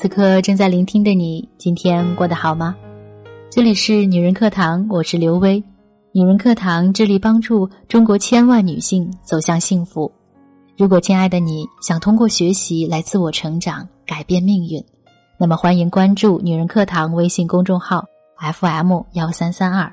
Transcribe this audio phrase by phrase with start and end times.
[0.00, 2.76] 此刻正在聆听的你，今天过得好吗？
[3.50, 5.60] 这里是女人课堂，我是刘薇。
[6.12, 10.08] 女人课堂致力帮助中国千万女性走向幸福。
[10.76, 14.80] 如果亲爱的你想通过学习来自我成长、改变命运，
[15.36, 18.04] 那么欢迎关注女人课堂微信公众号
[18.38, 19.92] FM 幺三三二。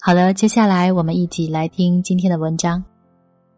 [0.00, 2.84] 好了，接下来我们一起来听今天的文章。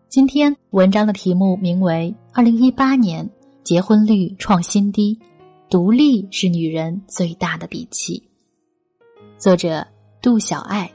[0.08, 3.28] 今天文章的题目名为《二零一八年
[3.68, 5.14] 结婚率创新低》，
[5.68, 8.22] 独立是女人最大的底气。
[9.36, 9.86] 作者
[10.22, 10.90] 杜小爱。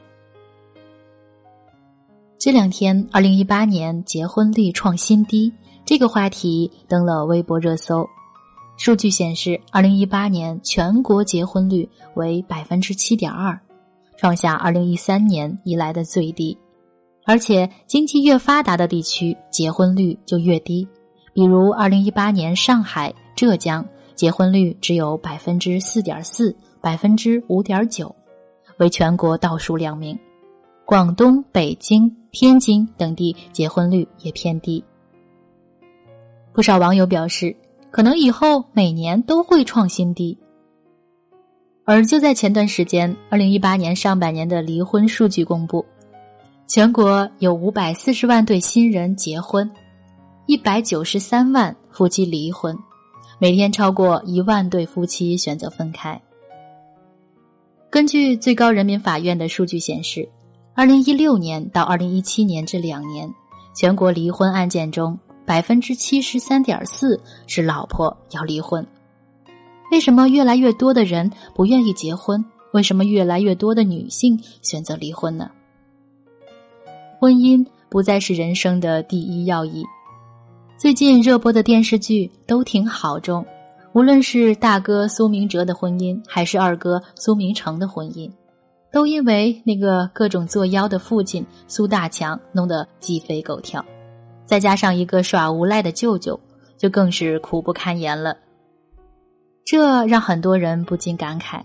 [2.36, 5.52] 这两天，二零一八年结婚率创新低
[5.84, 8.04] 这个话题登了微博热搜。
[8.76, 13.56] 数据显示，二零一八年全国结婚率为百分之七点二，
[14.16, 16.58] 创下二零一三年以来的最低。
[17.24, 20.88] 而且，经济越发达的地区，结婚率就越低。
[21.34, 28.14] 比如，二零一八年上海、浙江结婚率只有百分之四点四、百分之五点九，
[28.78, 30.16] 为全国倒数两名。
[30.84, 34.84] 广东、北京、天津等地结婚率也偏低。
[36.52, 37.56] 不少网友表示，
[37.90, 40.38] 可能以后每年都会创新低。
[41.84, 45.84] 而就在前段时间，二零一八年上半年的离婚数据公布。
[46.66, 49.70] 全国有五百四十万对新人结婚，
[50.46, 52.78] 一百九十三万夫妻离婚，
[53.38, 56.20] 每天超过一万对夫妻选择分开。
[57.88, 60.28] 根据最高人民法院的数据显示，
[60.74, 63.32] 二零一六年到二零一七年这两年，
[63.74, 68.86] 全国离婚案件中百分之七十三点四是老婆要离婚。
[69.90, 72.44] 为什么越来越多的人不愿意结婚？
[72.74, 75.50] 为什么越来越多的女性选择离婚呢？
[77.18, 79.82] 婚姻不再是人生的第一要义。
[80.84, 83.42] 最近热播的电视剧都挺好中，
[83.94, 88.30] 无论是大哥苏明哲的婚姻，还是二哥苏明成的婚姻，
[88.92, 93.82] 都因为那个各种作妖的父亲苏大强弄得鸡飞狗跳，
[94.44, 96.38] 再加上一个耍无赖的舅舅，
[96.76, 98.36] 就更是苦不堪言了。
[99.64, 101.62] 这让很多人不禁感慨：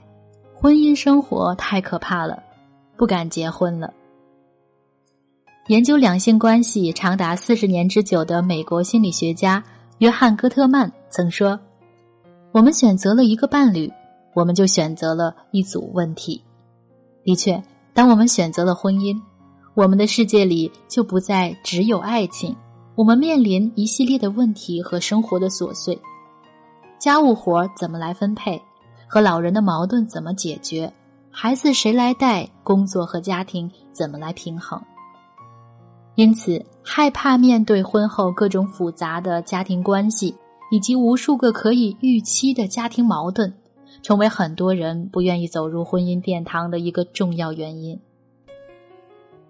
[0.55, 2.41] 婚姻生活太可怕了，
[2.95, 3.93] 不敢结婚了。
[5.69, 9.63] 研究两性关系长达四十年之久的美国心理学家
[9.99, 11.59] 约翰·戈特曼曾说
[12.51, 13.87] ：“我们选择了一个伴侣，
[14.33, 16.43] 我们就选择了一组问题。
[17.23, 17.61] 的确，
[17.93, 19.15] 当我们选择了婚姻，
[19.75, 22.55] 我们的世界里就不再只有爱情。
[22.95, 26.01] 我们面临一系列的问题和生活的琐碎：
[26.97, 28.59] 家务活怎么来分配？
[29.05, 30.91] 和老人的矛盾怎么解决？
[31.29, 32.49] 孩子谁来带？
[32.63, 34.81] 工作和家庭怎么来平衡？”
[36.19, 40.35] 因此，害怕面对婚后各种复杂的家庭关系，
[40.69, 43.53] 以及无数个可以预期的家庭矛盾，
[44.01, 48.01] 成为很多人不愿意走入婚姻殿堂的一个重要原因。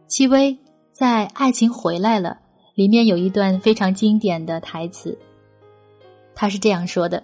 [0.06, 0.60] 戚薇
[0.92, 2.30] 在《爱情回来了》
[2.76, 5.18] 里面有一段非常经典的台词，
[6.36, 7.24] 他是这样说的：“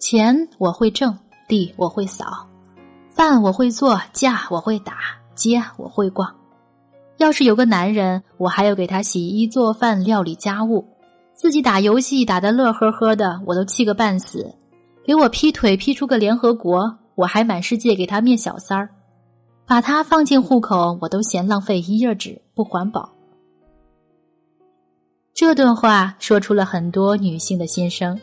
[0.00, 2.48] 钱我会挣，地我会扫，
[3.10, 4.94] 饭我会做，架我会打，
[5.34, 6.34] 街我会逛。”
[7.20, 10.86] 要是有个男人，我还要给他洗衣做饭、料理家务，
[11.34, 14.54] 自己打游戏打得乐呵呵的，我都气个半死。
[15.04, 18.88] 给我劈腿劈出个联合国，我还满世界给他灭小三儿。
[19.66, 23.12] 把他放进户口，我都嫌浪费一页纸，不环保。
[25.34, 28.18] 这段话说出了很多女性的心声。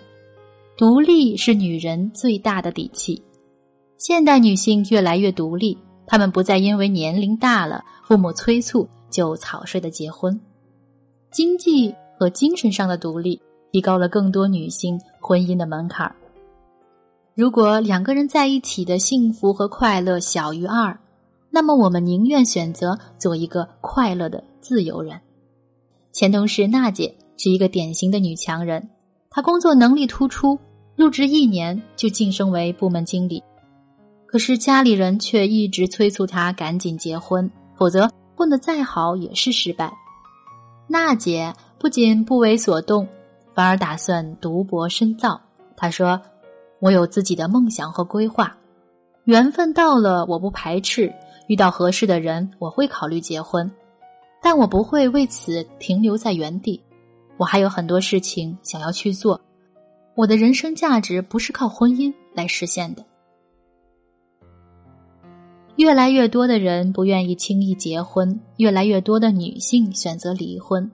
[0.75, 3.23] 独立是女人最大的底气。
[3.99, 5.77] 现代女性越来越独立。
[6.07, 10.39] 他们不再因为年龄大了、父母催促就草率的结婚，
[11.31, 13.39] 经济和精神上的独立
[13.71, 16.15] 提高了更多女性婚姻的门槛儿
[17.35, 20.97] 如果两个人在一起的幸福和快乐小于二，
[21.51, 25.19] 那么我们宁愿选择做一个快乐的自由人。
[26.13, 28.89] 前同事娜姐是一个典型的女强人，
[29.29, 30.57] 她工作能力突出，
[30.95, 33.43] 入职一年就晋升为部门经理。
[34.27, 39.91] 可是家里人却一直催促他赶紧结婚，否则混得再好也是失败。
[40.87, 43.07] 娜姐不仅不为所动，
[43.53, 45.39] 反而打算读博深造。
[45.75, 46.21] 她说
[46.79, 48.55] ：“我有自己的梦想和规划，
[49.23, 51.11] 缘分到了，我不排斥
[51.47, 53.71] 遇到合适的人，我会考虑结婚，
[54.41, 56.81] 但我不会为此停留在原地。
[57.37, 59.39] 我还有很多事情想要去做，
[60.15, 63.03] 我的人生价值不是靠婚姻来实现的。”
[65.77, 70.89] 越来越多的人不愿意轻易结婚，越来越多的女性选择离婚。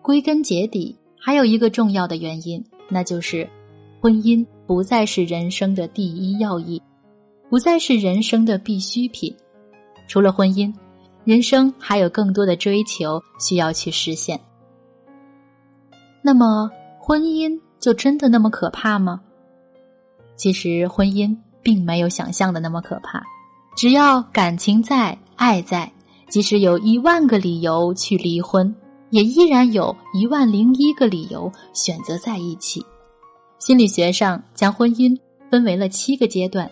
[0.00, 3.46] 归根结底，还有一个重要的原因，那就是
[4.00, 6.80] 婚姻不再是人生的第一要义，
[7.50, 9.34] 不再是人生的必需品。
[10.08, 10.72] 除了婚姻，
[11.24, 14.40] 人生还有更多的追求需要去实现。
[16.22, 19.20] 那么，婚姻就真的那么可怕吗？
[20.34, 23.22] 其实，婚姻并没有想象的那么可怕。
[23.78, 25.88] 只要感情在，爱在，
[26.28, 28.74] 即使有一万个理由去离婚，
[29.10, 32.84] 也依然有一万零一个理由选择在一起。
[33.60, 35.16] 心理学上将婚姻
[35.48, 36.68] 分为了七个阶段：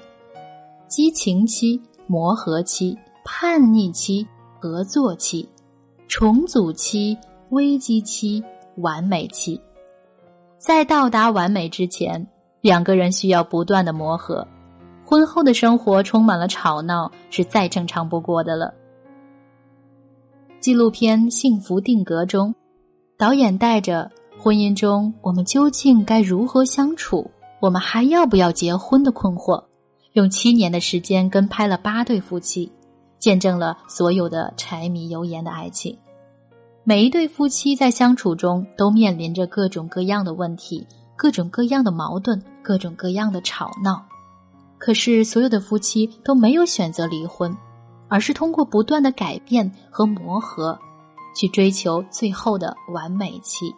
[0.89, 4.27] 激情期、磨合期、叛逆期、
[4.59, 5.49] 合作期、
[6.09, 7.17] 重组期、
[7.51, 8.43] 危机期、
[8.79, 9.61] 完美期。
[10.59, 12.27] 在到达完美之前，
[12.61, 14.45] 两个人需要不断的磨合。
[15.07, 18.75] 婚后的生活充满了吵闹，是再正常不过的了。
[20.59, 22.53] 纪录片《幸福定格》中，
[23.17, 24.11] 导演带着。
[24.39, 27.31] 婚姻中，我们究竟该如何相处？
[27.61, 29.65] 我们还要不要结婚的困惑，
[30.13, 32.71] 用七年的时间跟拍了八对夫妻，
[33.19, 35.97] 见证了所有的柴米油盐的爱情。
[36.85, 40.87] 每一对夫妻在相处中都面临着各种各样的问题、
[41.17, 44.05] 各种各样的矛盾、各种各样的吵闹。
[44.79, 47.57] 可是，所有的夫妻都没有选择离婚，
[48.09, 50.79] 而是通过不断的改变和磨合，
[51.35, 53.75] 去追求最后的完美期。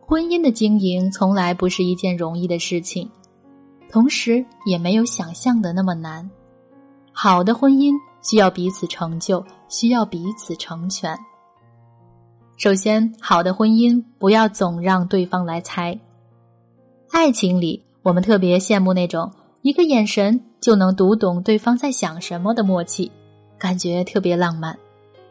[0.00, 3.10] 婚姻的经营从来不是一件容易的事情，
[3.90, 6.30] 同时也没有想象的那么难。
[7.12, 7.92] 好的婚姻
[8.22, 11.18] 需要彼此成就，需要彼此成全。
[12.56, 15.98] 首先，好的婚姻不要总让对方来猜。
[17.10, 19.32] 爱情里，我们特别羡慕那种
[19.62, 23.10] 一个眼神就能读懂对方在想什么的默契，
[23.58, 24.78] 感觉特别浪漫。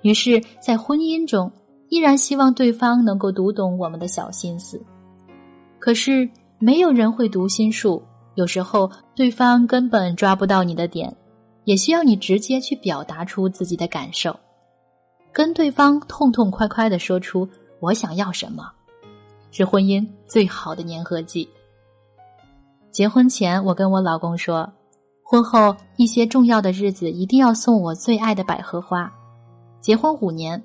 [0.02, 1.50] 于是，在婚姻中。
[1.88, 4.84] 依然希望对方能够读懂我们的小心思，
[5.78, 6.28] 可是
[6.58, 8.02] 没有人会读心术。
[8.34, 11.16] 有时候对方根本抓不到你的点，
[11.64, 14.38] 也需要你直接去表达出自己的感受，
[15.32, 17.48] 跟对方痛痛快快的说出
[17.80, 18.70] 我想要什么，
[19.52, 21.48] 是婚姻最好的粘合剂。
[22.96, 24.72] 结婚前，我跟我老公说，
[25.22, 29.12] 婚后一些重要的日子一定要送我最爱的百合花。
[29.82, 30.64] 结婚五年。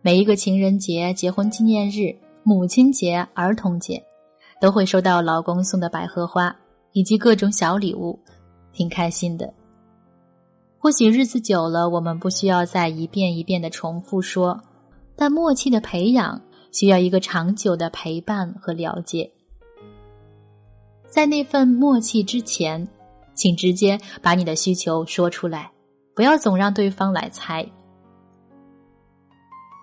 [0.00, 2.14] 每一个情人节、结婚纪念日、
[2.44, 4.00] 母亲节、儿童节，
[4.60, 6.54] 都会收到老公送的百合花
[6.92, 8.16] 以及各种小礼物，
[8.72, 9.52] 挺开心的。
[10.78, 14.60] 或许日子久了，我们不需要再一遍一遍的重复说，
[15.16, 16.40] 但默契的培养
[16.70, 19.28] 需要一个长久的陪伴和了解。
[21.12, 22.88] 在那份默契之前，
[23.34, 25.70] 请直接把你的需求说出来，
[26.14, 27.66] 不要总让对方来猜。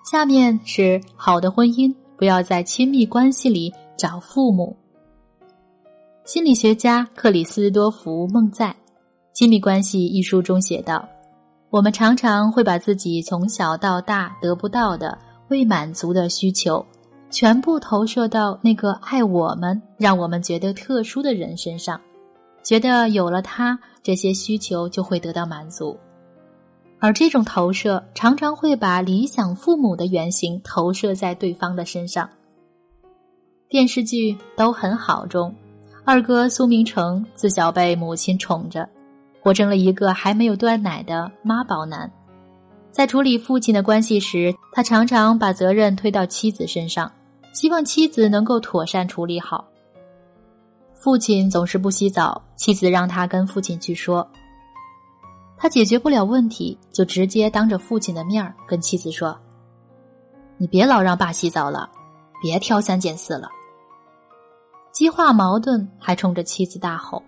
[0.10, 4.76] 下面是好的婚姻，不要在亲密关系里找父母。
[6.26, 8.70] 心理学家克里斯多福·孟在
[9.32, 11.08] 《亲密关系》一书中写道
[11.70, 15.16] ：“我们常常会把自己从小到大得不到的、
[15.50, 16.84] 未满足的需求，
[17.30, 22.00] 全部投射到那个爱我们、让我们觉得特殊的人身上，
[22.64, 25.98] 觉得有了他，这些需求就会得到满足。”
[27.02, 32.30] 而这种投射常常会把理想父母的原型投射在对方的身上。
[33.70, 35.56] 电视剧都很好中，
[36.04, 38.90] 二哥苏明成自小被母亲宠着，
[39.42, 42.12] 活成了一个还没有断奶的妈宝男。
[42.92, 47.10] 在处理父亲的关系时，他常常把责任推到妻子身上，
[47.54, 49.66] 希望妻子能够妥善处理好。
[50.94, 54.28] 父亲总是不洗澡，妻子让他跟父亲去说。
[55.58, 59.38] 他解决不了问题，就直接当着父亲的面儿跟妻子说
[60.58, 61.90] ：“你别老让爸洗澡了，
[62.42, 63.50] 别挑三拣四了。”
[64.92, 67.22] 激化矛盾，还冲着妻子大吼。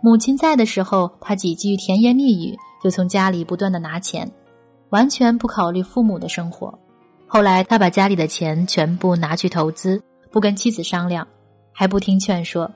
[0.00, 4.28] 母亲在的时候，他几句甜言蜜语就从家里不断的拿钱，
[4.90, 6.76] 完全不考虑父母的生活。
[7.34, 11.26] 后来他把家里的钱全部拿去投资，不跟妻子商量，
[11.72, 12.70] 还不听劝说，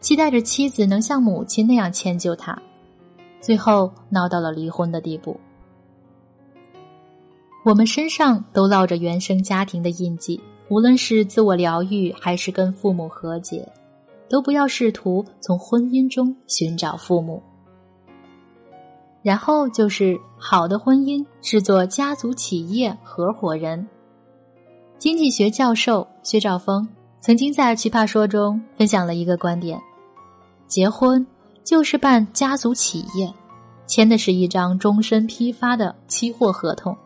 [0.00, 2.54] 期待着妻子能像母亲那样迁就他。
[3.40, 5.40] 最后闹到了离婚的地步。
[7.64, 10.38] 我们身上都烙着原生家庭的印记，
[10.68, 13.66] 无论是自我疗愈还是跟父母和解，
[14.28, 17.42] 都不要试图从婚姻中寻找父母。
[19.22, 23.88] 然后就是好的婚姻是做家族企业合伙人。
[25.02, 29.76] 经济学教授薛兆丰曾经在《奇葩说》中分享了一个观点：
[30.68, 31.26] 结婚。
[31.64, 33.28] 就是办家族企业，
[33.88, 36.96] 签的是一张终身批发的期货合同。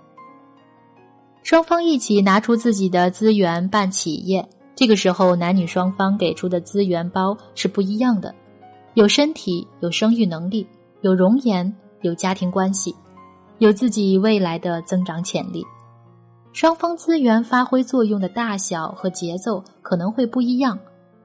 [1.42, 8.34] 双方一起拿出自己的资源办企业，这个时候男女双方给出的资源包是不一样的，
[8.92, 10.66] 有身体，有生育能力，
[11.00, 12.94] 有容颜，有家庭关系，
[13.56, 15.64] 有自己未来的增长潜力。
[16.56, 20.78] 双方资源发挥作用的大小和节奏可能会不一样，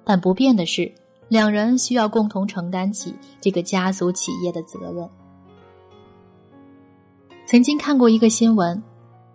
[0.03, 0.91] 但不变的是，
[1.29, 5.09] 两人需要共同承担起这个家族企业的责任。
[7.45, 8.83] 曾经看过一个新闻，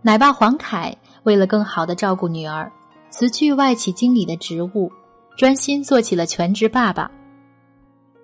[0.02, 2.70] 奶爸黄凯为了更好的照顾女儿，
[3.08, 4.92] 辞去外企经理的职务，
[5.38, 7.10] 专心做起了全职爸爸。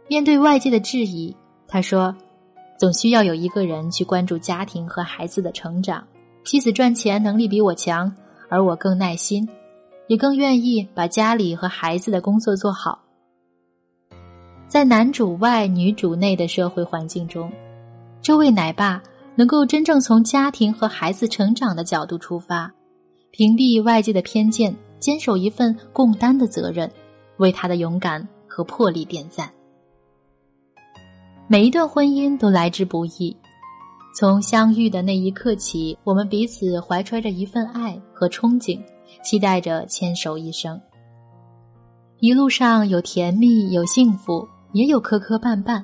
[0.08, 1.34] 面对外界的质疑，
[1.66, 2.14] 他说
[2.78, 6.06] ：“总需要有一个人去关注家庭和孩子的成长。”
[6.44, 8.12] 妻子赚钱能力比我强，
[8.48, 9.48] 而我更耐心，
[10.08, 13.00] 也更愿意把家里和孩子的工作做好。
[14.66, 17.50] 在男主外女主内的社会环境中，
[18.20, 19.02] 这位奶爸
[19.34, 22.72] 能够真正从家庭和孩子成长的角度出发，
[23.30, 26.90] 屏蔽外界的偏见，坚守一份共担的责任，
[27.36, 29.50] 为他的勇敢和魄力点赞。
[31.46, 33.36] 每一段婚姻都来之不易。
[34.14, 38.78] 从相遇的那一刻起，我们彼此怀揣着一份爱和憧憬，
[39.24, 40.78] 期待着牵手一生。
[42.20, 45.82] 一路上有甜蜜，有幸福，也有磕磕绊绊。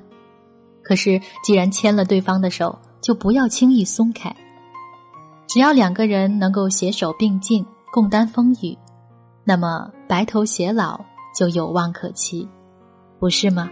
[0.83, 4.33] 可是，既然牵了对方的手，就不要轻易松开。
[5.47, 8.77] 只要两个人能够携手并进，共担风雨，
[9.43, 10.99] 那么白头偕老
[11.35, 12.47] 就有望可期，
[13.19, 13.69] 不是吗？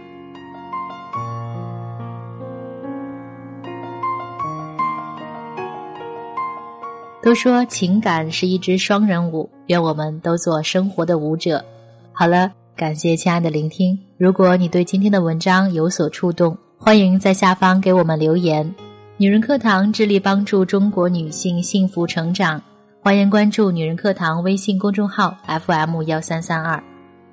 [7.28, 11.62] 都说情感是一支双人舞，愿我们都做生活的舞者。
[12.10, 13.98] 好了，感谢亲爱的聆听。
[14.16, 18.74] 如果你对今天的文章有所触动，欢迎在下方给我们留言。
[19.18, 22.62] 女人课堂致力帮助中国女性幸福成长，
[23.02, 26.82] 欢迎关注女人课堂微信公众号 FM 幺三三二。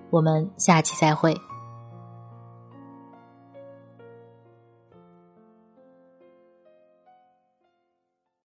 [0.10, 1.45] 我们下期再会。